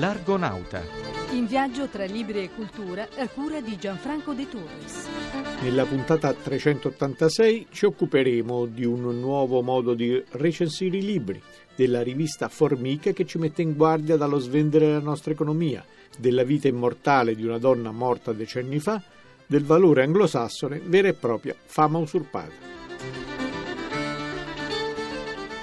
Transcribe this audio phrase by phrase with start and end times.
[0.00, 0.82] L'Argonauta.
[1.32, 5.06] In viaggio tra libri e cultura a cura di Gianfranco De Torres.
[5.60, 11.38] Nella puntata 386 ci occuperemo di un nuovo modo di recensire i libri,
[11.74, 15.84] della rivista Formiche che ci mette in guardia dallo svendere la nostra economia,
[16.16, 19.02] della vita immortale di una donna morta decenni fa,
[19.46, 23.29] del valore anglosassone vera e propria fama usurpata.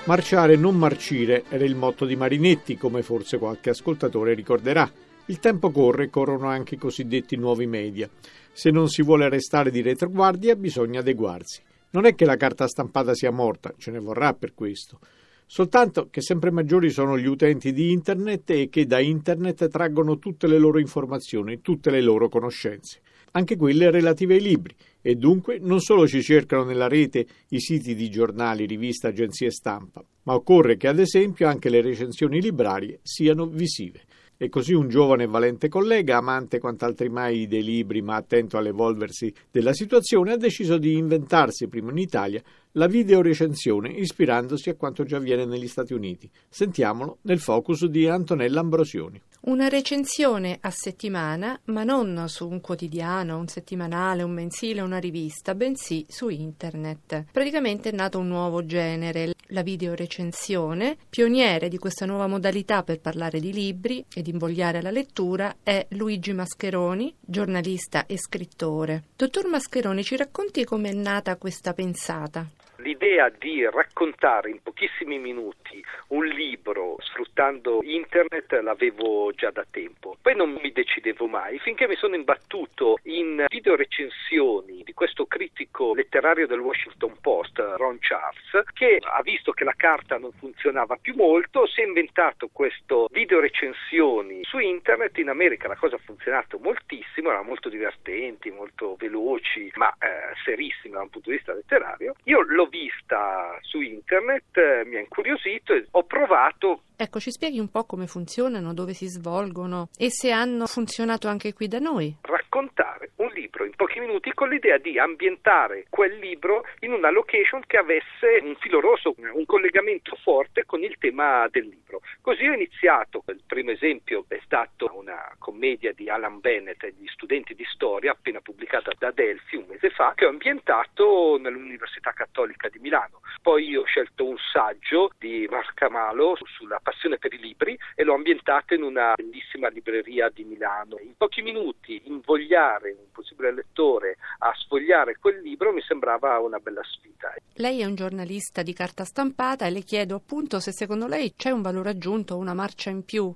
[0.07, 4.89] Marciare non marcire era il motto di Marinetti, come forse qualche ascoltatore ricorderà.
[5.25, 8.09] Il tempo corre corrono anche i cosiddetti nuovi media.
[8.53, 11.61] Se non si vuole restare di retroguardia bisogna adeguarsi.
[11.89, 14.99] Non è che la carta stampata sia morta, ce ne vorrà per questo.
[15.45, 20.47] Soltanto che sempre maggiori sono gli utenti di Internet e che da Internet traggono tutte
[20.47, 25.79] le loro informazioni, tutte le loro conoscenze anche quelle relative ai libri, e dunque non
[25.79, 30.87] solo ci cercano nella rete i siti di giornali, riviste, agenzie stampa, ma occorre che
[30.87, 34.01] ad esempio anche le recensioni librarie siano visive.
[34.39, 39.33] E così un giovane e valente collega, amante quant'altri mai dei libri ma attento all'evolversi
[39.49, 42.43] della situazione, ha deciso di inventarsi prima in Italia
[42.73, 46.29] la videorecensione ispirandosi a quanto già avviene negli Stati Uniti.
[46.49, 49.19] Sentiamolo nel focus di Antonella Ambrosioni.
[49.47, 55.55] Una recensione a settimana, ma non su un quotidiano, un settimanale, un mensile, una rivista,
[55.55, 57.27] bensì su internet.
[57.31, 60.97] Praticamente è nato un nuovo genere, la videorecensione.
[61.09, 66.33] Pioniere di questa nuova modalità per parlare di libri ed invogliare alla lettura è Luigi
[66.33, 69.03] Mascheroni, giornalista e scrittore.
[69.15, 72.45] Dottor Mascheroni, ci racconti com'è nata questa pensata?
[72.79, 75.66] L'idea di raccontare in pochissimi minuti
[76.09, 80.17] un libro sfruttando internet l'avevo già da tempo.
[80.21, 85.93] Poi non mi decidevo mai finché mi sono imbattuto in video recensioni di questo critico
[85.93, 91.15] letterario del Washington Post, Ron Charles, che ha visto che la carta non funzionava più
[91.15, 95.17] molto, si è inventato questo video recensioni su internet.
[95.17, 100.95] In America la cosa ha funzionato moltissimo, erano molto divertenti, molto veloci, ma eh, serissime
[100.95, 102.15] da un punto di vista letterario.
[102.23, 107.59] Io l'ho vista su internet, eh, mi ha incuriosito e ho provato Ecco, ci spieghi
[107.59, 112.17] un po' come funzionano, dove si svolgono e se hanno funzionato anche qui da noi.
[112.21, 117.61] Raccontare un libro in pochi minuti con l'idea di ambientare quel libro in una location
[117.67, 122.01] che avesse un filo rosso, un collegamento forte con il tema del libro.
[122.19, 123.23] Così ho iniziato.
[123.27, 128.09] Il primo esempio è stato una commedia di Alan Bennett e gli studenti di storia,
[128.09, 133.21] appena pubblicata da Delphi un mese fa, che ho ambientato nell'Università Cattolica di Milano.
[133.47, 138.13] Poi ho scelto un saggio di Marc Amalo sulla passione per i libri e l'ho
[138.13, 140.97] ambientato in una bellissima libreria di Milano.
[140.99, 146.83] In pochi minuti invogliare un possibile lettore a sfogliare quel libro mi sembrava una bella
[146.83, 147.33] sfida.
[147.53, 151.49] Lei è un giornalista di carta stampata e le chiedo appunto se secondo lei c'è
[151.49, 153.33] un valore aggiunto, una marcia in più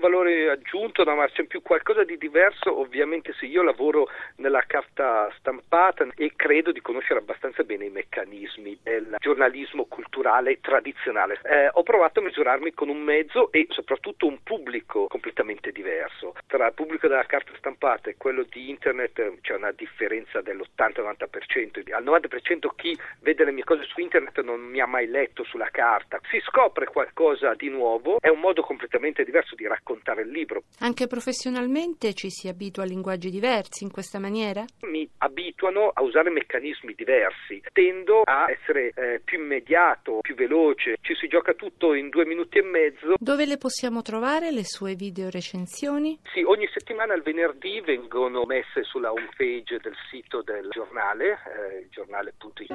[0.00, 6.06] valore aggiunto, marcia in più, qualcosa di diverso, ovviamente se io lavoro nella carta stampata
[6.16, 11.38] e credo di conoscere abbastanza bene i meccanismi del giornalismo culturale tradizionale.
[11.44, 16.34] Eh, ho provato a misurarmi con un mezzo e soprattutto un pubblico completamente diverso.
[16.46, 21.92] Tra il pubblico della carta stampata e quello di internet c'è una differenza dell'80-90%.
[21.92, 25.68] Al 90% chi vede le mie cose su internet non mi ha mai letto sulla
[25.70, 26.18] carta.
[26.30, 29.89] Si scopre qualcosa di nuovo, è un modo completamente diverso di raccontare
[30.22, 30.64] il libro.
[30.80, 34.64] Anche professionalmente ci si abitua a linguaggi diversi in questa maniera?
[34.82, 37.62] Mi abituano a usare meccanismi diversi.
[37.72, 40.96] Tendo a essere eh, più immediato, più veloce.
[41.00, 43.14] Ci si gioca tutto in due minuti e mezzo.
[43.18, 46.18] Dove le possiamo trovare le sue video recensioni?
[46.32, 51.88] Sì, ogni settimana il venerdì vengono messe sulla home page del sito del giornale, eh,
[51.90, 52.72] giornale.it.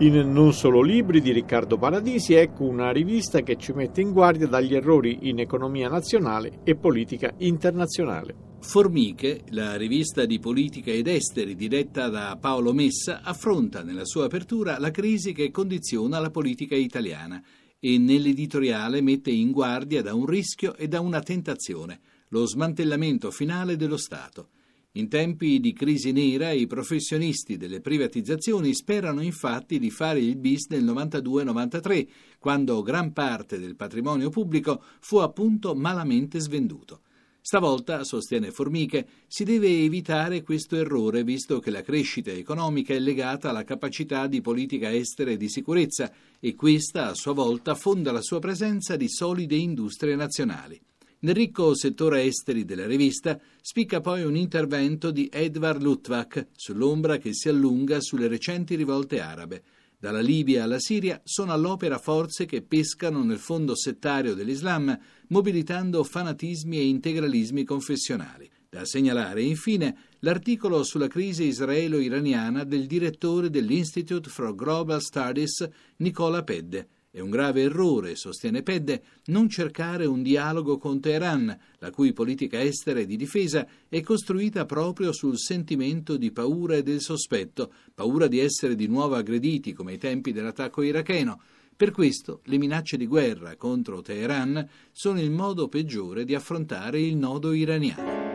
[0.00, 4.46] In Non solo libri di Riccardo Paradisi ecco una rivista che ci mette in guardia
[4.46, 8.56] dagli errori in economia nazionale e politica internazionale.
[8.60, 14.78] Formiche, la rivista di politica ed esteri diretta da Paolo Messa, affronta nella sua apertura
[14.78, 17.42] la crisi che condiziona la politica italiana
[17.80, 23.74] e nell'editoriale mette in guardia da un rischio e da una tentazione, lo smantellamento finale
[23.74, 24.50] dello Stato.
[24.98, 30.66] In tempi di crisi nera i professionisti delle privatizzazioni sperano infatti di fare il bis
[30.66, 32.08] del 92-93,
[32.40, 37.02] quando gran parte del patrimonio pubblico fu appunto malamente svenduto.
[37.40, 43.50] Stavolta, sostiene Formiche, si deve evitare questo errore visto che la crescita economica è legata
[43.50, 48.20] alla capacità di politica estera e di sicurezza e questa a sua volta fonda la
[48.20, 50.80] sua presenza di solide industrie nazionali.
[51.20, 57.34] Nel ricco settore esteri della rivista spicca poi un intervento di Edvard Luttwak sull'ombra che
[57.34, 59.62] si allunga sulle recenti rivolte arabe.
[59.98, 64.96] Dalla Libia alla Siria sono all'opera forze che pescano nel fondo settario dell'Islam,
[65.30, 68.48] mobilitando fanatismi e integralismi confessionali.
[68.68, 76.88] Da segnalare infine l'articolo sulla crisi israelo-iraniana del direttore dell'Institute for Global Studies Nicola Pedde.
[77.18, 82.62] È un grave errore, sostiene Pedde, non cercare un dialogo con Teheran, la cui politica
[82.62, 88.28] estera e di difesa è costruita proprio sul sentimento di paura e del sospetto, paura
[88.28, 91.40] di essere di nuovo aggrediti come ai tempi dell'attacco iracheno.
[91.74, 97.16] Per questo le minacce di guerra contro Teheran sono il modo peggiore di affrontare il
[97.16, 98.27] nodo iraniano.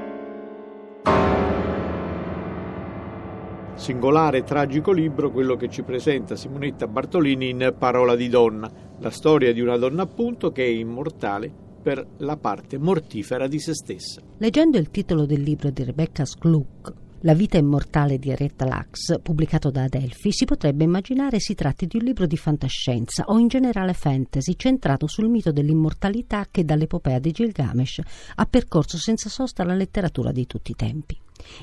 [3.76, 9.10] Singolare e tragico libro quello che ci presenta Simonetta Bartolini in Parola di donna, la
[9.10, 14.22] storia di una donna appunto che è immortale per la parte mortifera di se stessa.
[14.38, 16.94] Leggendo il titolo del libro di Rebecca Skluck,
[17.26, 21.96] la vita immortale di Retta Lux, pubblicato da Adelphi, si potrebbe immaginare si tratti di
[21.96, 27.32] un libro di fantascienza o in generale fantasy centrato sul mito dell'immortalità che dall'epopea di
[27.32, 28.02] Gilgamesh
[28.36, 31.18] ha percorso senza sosta la letteratura di tutti i tempi.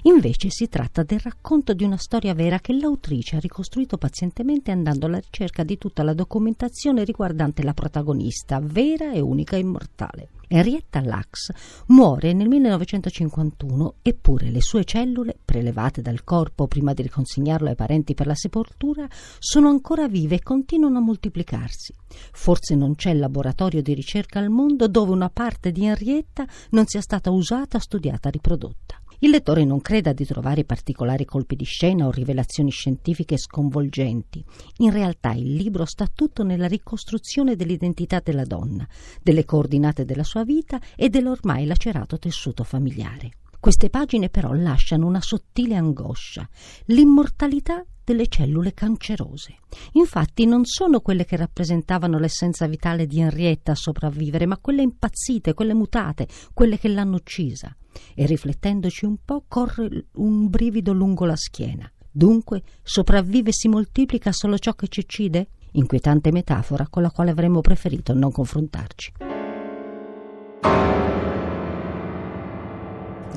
[0.05, 5.07] Invece si tratta del racconto di una storia vera che l'autrice ha ricostruito pazientemente andando
[5.07, 10.40] alla ricerca di tutta la documentazione riguardante la protagonista, vera e unica immortale.
[10.53, 11.53] Henrietta Lacks
[11.87, 18.15] muore nel 1951 eppure le sue cellule, prelevate dal corpo prima di riconsegnarlo ai parenti
[18.15, 19.07] per la sepoltura,
[19.39, 21.95] sono ancora vive e continuano a moltiplicarsi.
[22.33, 27.01] Forse non c'è laboratorio di ricerca al mondo dove una parte di Henrietta non sia
[27.01, 29.00] stata usata, studiata, riprodotta.
[29.23, 34.43] Il lettore non creda di trovare particolari colpi di scena o rivelazioni scientifiche sconvolgenti.
[34.79, 38.89] In realtà il libro sta tutto nella ricostruzione dell'identità della donna,
[39.23, 43.33] delle coordinate della sua vita e dell'ormai lacerato tessuto familiare.
[43.61, 46.49] Queste pagine però lasciano una sottile angoscia,
[46.87, 49.59] l'immortalità delle cellule cancerose.
[49.93, 55.53] Infatti non sono quelle che rappresentavano l'essenza vitale di Henrietta a sopravvivere, ma quelle impazzite,
[55.53, 57.77] quelle mutate, quelle che l'hanno uccisa
[58.15, 61.91] e riflettendoci un po' corre un brivido lungo la schiena.
[62.11, 65.49] Dunque, sopravvive e si moltiplica solo ciò che ci uccide?
[65.73, 69.13] Inquietante metafora con la quale avremmo preferito non confrontarci.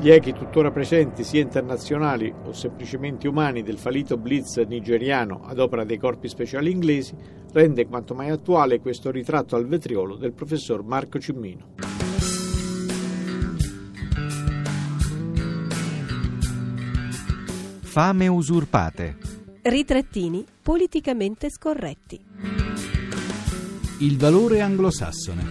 [0.03, 5.85] Gli echi tuttora presenti, sia internazionali o semplicemente umani, del fallito blitz nigeriano ad opera
[5.85, 7.15] dei corpi speciali inglesi,
[7.53, 11.92] rende quanto mai attuale questo ritratto al vetriolo del professor Marco Cimmino.
[17.93, 19.17] Fame usurpate.
[19.61, 22.19] Ritrattini politicamente scorretti.
[23.99, 25.43] Il valore anglosassone.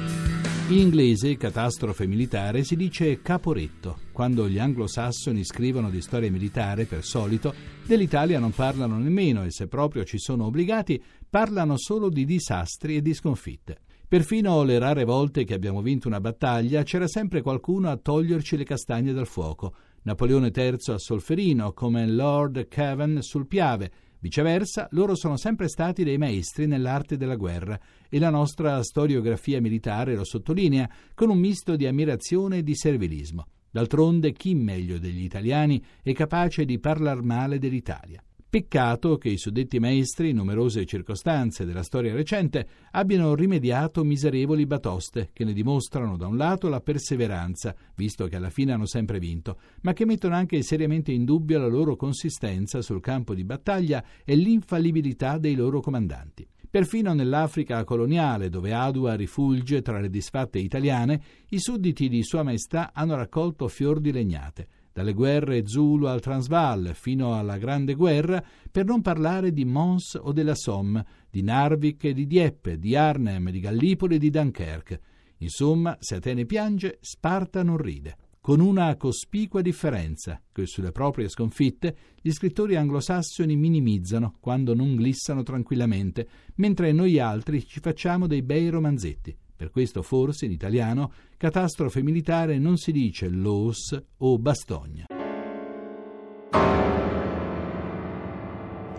[0.70, 4.00] In inglese catastrofe militare si dice caporetto.
[4.10, 7.54] Quando gli anglosassoni scrivono di storia militare, per solito,
[7.86, 11.00] dell'Italia non parlano nemmeno e se proprio ci sono obbligati,
[11.30, 13.78] parlano solo di disastri e di sconfitte.
[14.08, 18.64] Perfino le rare volte che abbiamo vinto una battaglia c'era sempre qualcuno a toglierci le
[18.64, 19.74] castagne dal fuoco,
[20.04, 23.90] Napoleone III a Solferino, come Lord Cavan sul Piave.
[24.18, 27.78] Viceversa, loro sono sempre stati dei maestri nell'arte della guerra
[28.08, 33.46] e la nostra storiografia militare lo sottolinea con un misto di ammirazione e di servilismo.
[33.70, 38.22] D'altronde, chi meglio degli italiani è capace di parlar male dell'Italia?
[38.52, 45.30] Peccato che i suddetti maestri, in numerose circostanze della storia recente, abbiano rimediato miserevoli batoste
[45.32, 49.58] che ne dimostrano da un lato la perseveranza, visto che alla fine hanno sempre vinto,
[49.80, 54.36] ma che mettono anche seriamente in dubbio la loro consistenza sul campo di battaglia e
[54.36, 56.46] l'infallibilità dei loro comandanti.
[56.68, 62.90] Perfino nell'Africa coloniale, dove Adua rifulge tra le disfatte italiane, i sudditi di Sua Maestà
[62.92, 68.84] hanno raccolto fior di legnate dalle guerre Zulu al Transvaal fino alla Grande Guerra, per
[68.84, 73.60] non parlare di Mons o della Somme, di Narvik e di Dieppe, di Arnhem, di
[73.60, 75.00] Gallipoli e di Dunkerque.
[75.38, 78.16] Insomma, se Atene piange, Sparta non ride.
[78.40, 85.44] Con una cospicua differenza, che sulle proprie sconfitte gli scrittori anglosassoni minimizzano quando non glissano
[85.44, 89.36] tranquillamente, mentre noi altri ci facciamo dei bei romanzetti.
[89.62, 95.06] Per questo forse in italiano catastrofe militare non si dice los o Bastogna.